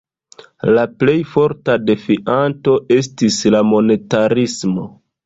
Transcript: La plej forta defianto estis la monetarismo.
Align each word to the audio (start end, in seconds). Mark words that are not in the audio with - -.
La 0.77 0.85
plej 1.01 1.13
forta 1.33 1.75
defianto 1.89 2.73
estis 2.97 3.39
la 3.57 3.63
monetarismo. 3.73 4.89